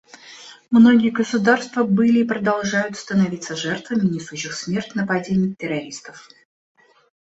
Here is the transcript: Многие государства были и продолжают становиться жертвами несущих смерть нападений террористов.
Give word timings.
Многие 0.71 1.11
государства 1.11 1.83
были 1.83 2.21
и 2.21 2.27
продолжают 2.27 2.97
становиться 2.97 3.55
жертвами 3.55 4.07
несущих 4.09 4.53
смерть 4.55 4.95
нападений 4.95 5.53
террористов. 5.53 6.27